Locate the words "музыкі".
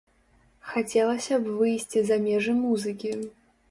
2.67-3.19